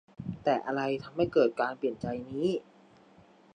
[0.43, 2.47] แต่อะไรทำให้เกิดการเปลี่ยนใจนี้